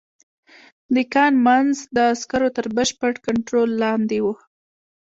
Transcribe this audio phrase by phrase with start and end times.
[0.93, 4.27] د کان منځ د عسکرو تر بشپړ کنترول لاندې و